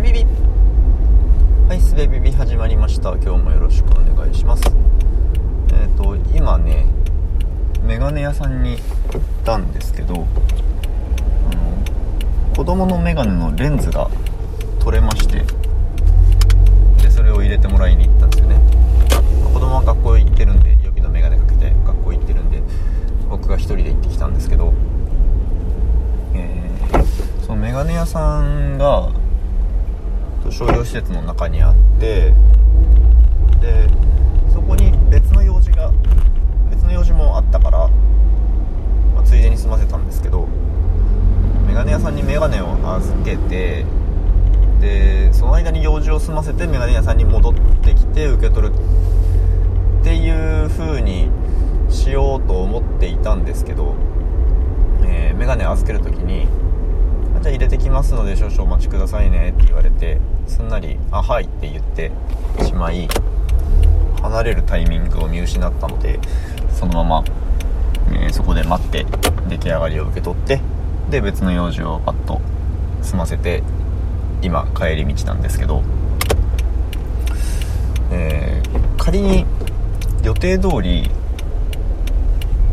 [0.00, 0.26] べビビ。
[1.68, 2.30] はいすべビビ。
[2.30, 3.10] 始まりました。
[3.14, 4.62] 今日もよろしくお願いします。
[5.72, 6.86] えっ、ー、と今ね
[7.82, 10.24] メガネ屋さんに行ったんですけどあの
[12.54, 14.08] 子供のメガネのレンズが
[14.78, 15.42] 取れまして
[17.02, 18.60] でそれを入れてもらいに行ったんですよね。
[19.52, 22.62] 子供は学校行ってるんで予備のメガネかけて学校行ってるんで
[23.28, 24.72] 僕が1人で行ってきたんですけど
[26.34, 26.70] え
[27.42, 29.10] そのメガネ屋さんが
[30.50, 32.32] 商業施設の中にあって
[33.60, 33.88] で
[34.52, 35.92] そこに別の用事が
[36.70, 37.88] 別の用事もあったから、
[39.14, 40.48] まあ、ついでに済ませたんですけど
[41.66, 43.84] メガネ屋さんにメガネを預けて
[44.80, 51.30] でその間に用事を済ませてメガネ屋さんに戻ってきて受け取るっていう風に
[51.90, 53.94] しようと思っていたんですけど、
[55.04, 56.46] えー、メガネ預ける時に
[57.40, 59.50] じゃあ入れてきますので少々お待ちくださいね。
[59.50, 62.10] って言われてすんなり「あはい」って言って
[62.64, 63.08] しまい
[64.22, 66.18] 離れるタイミングを見失ったので
[66.72, 67.24] そのまま、
[68.12, 69.06] えー、そこで待って
[69.48, 70.60] 出来上がりを受け取って
[71.10, 72.40] で別の用事をパッと
[73.02, 73.62] 済ませて
[74.42, 75.82] 今帰り道なんですけど、
[78.10, 79.46] えー、仮に
[80.22, 81.10] 予定通り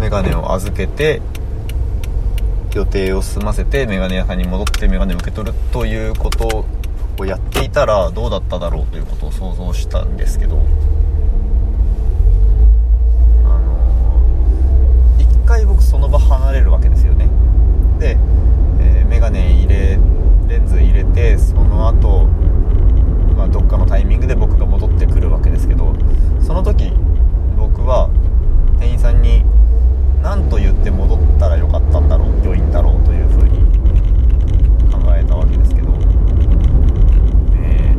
[0.00, 1.20] メガネを預けて
[2.78, 6.64] 予定を済ませてメガネ屋さんに戻ってメガネを受け取るということ
[7.18, 10.58] をやっていたらどうだっただろうということを想像したんですけど
[13.44, 17.28] あの1回僕その場離れるわけですよね
[17.98, 18.16] で、
[18.80, 19.98] えー、メガネ入れ
[20.48, 22.26] レンズ入れてその後、
[23.36, 25.94] まあどっかのタイミングで僕が戻ってくるわけですけど
[26.44, 26.92] その時
[27.56, 28.10] 僕は
[28.80, 29.44] 店員さんに
[30.22, 33.60] 何と言って戻ったらよかったんだろう良いんだろうというふうに
[34.90, 35.88] 考えたわけですけど、
[37.54, 37.94] え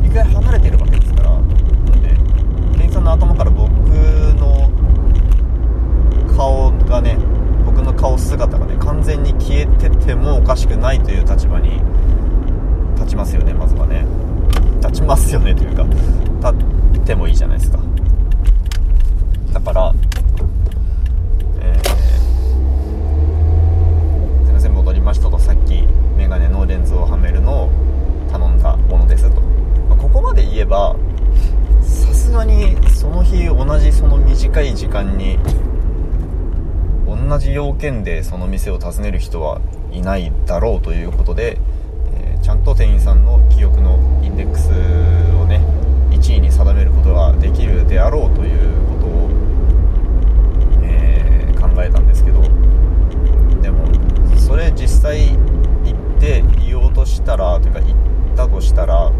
[0.00, 1.46] ー、一回離れてるわけですからなの
[2.00, 2.08] で
[2.78, 4.70] 店員さんの頭から僕の
[6.34, 7.16] 顔がね
[7.64, 11.80] 僕の顔姿がね完全に消えててもおかしくないという立場に
[12.96, 14.04] 立ちますよねまずはね
[14.80, 17.78] 立ちますよねというか立ってもいいじゃないですか
[19.52, 19.94] だから
[21.60, 21.80] え。
[24.58, 25.82] すいましたとさっき
[26.16, 27.70] メガネのレンズをはめるのを
[28.30, 29.40] 頼んだものですと、
[29.88, 30.96] まあ、ここまで言えば
[31.82, 35.38] さすがにその日同じその短い時間に
[37.06, 39.60] 同じ要件でその店を訪ねる人は
[39.92, 41.58] いないだろうということで、
[42.14, 45.60] えー、ちゃんと店員さんの記憶のインデックスをね
[46.10, 49.30] 1位に定めることができるであろうということを、
[50.82, 52.42] え、考えたんですけど
[53.60, 53.86] でも
[54.38, 55.36] それ実際行
[56.16, 59.10] って言おうとしたらというか行ったとしたら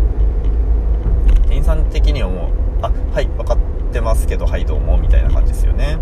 [1.49, 2.51] 店員さん的にはもう
[2.83, 3.59] 「あはい分かっ
[3.93, 5.99] てますけどはいどうも」みたいな感じですよね。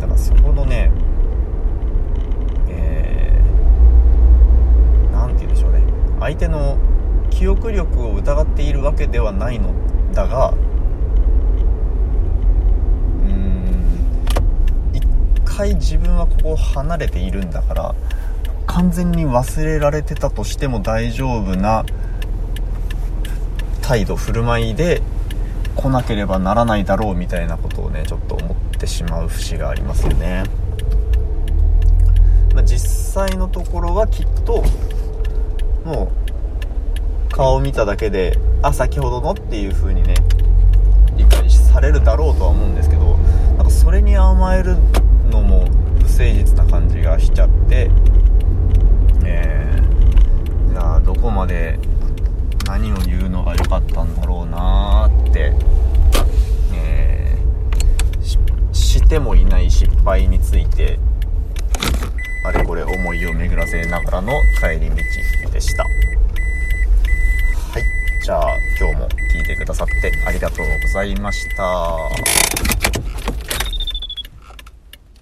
[0.00, 0.90] だからそこのね
[2.68, 3.40] え
[5.12, 5.82] 何、ー、て言うんでしょうね
[6.36, 6.76] 相手の
[7.30, 9.72] 記憶力を疑っているわけではないの
[10.12, 10.52] だが
[15.44, 17.94] 回自分はここを離れているんだから
[18.66, 21.86] 完全に忘れられてたとしても大丈夫な
[23.80, 25.00] 態度振る舞いで
[25.74, 30.44] 来なければならないだろうみたいなことをねちょっと思ってしまう節がありますよね、
[32.64, 32.78] 実
[33.14, 34.62] 際のところはきっと
[37.36, 40.14] 顔を見ただけであ先ほどのっていう風にね
[41.18, 43.18] 理解されるだろうとは思うんですけど
[43.58, 44.76] なんかそれに甘える
[45.30, 45.66] のも
[45.98, 47.90] 不誠実な感じがしちゃって、
[49.26, 51.78] えー、じゃあどこまで
[52.64, 55.52] 何を言うのが良かったんだろうなーって、
[56.74, 60.98] えー、してもいない失敗について
[62.46, 65.84] あれこれ思いを巡らせながらの帰り道でした。
[68.26, 72.10] じゃあ今日も聞いてくださってありがとうございました。